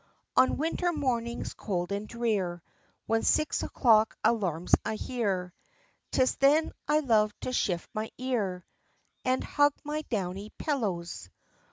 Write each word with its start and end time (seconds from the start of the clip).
On 0.35 0.57
winter 0.57 0.91
mornings 0.91 1.53
cold 1.53 1.91
and 1.91 2.07
drear, 2.07 2.63
When 3.05 3.21
six 3.21 3.61
o'clock 3.61 4.17
alarms 4.23 4.73
I 4.83 4.95
hear, 4.95 5.53
'Tis 6.09 6.37
then 6.37 6.71
I 6.87 7.01
love 7.01 7.39
to 7.41 7.53
shift 7.53 7.87
my 7.93 8.09
ear, 8.17 8.65
And 9.23 9.43
hug 9.43 9.73
my 9.83 10.01
downy 10.09 10.49
pillows. 10.57 11.29